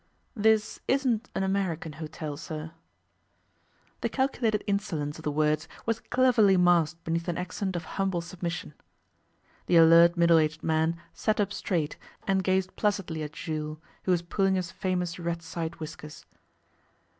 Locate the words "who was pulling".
14.05-14.55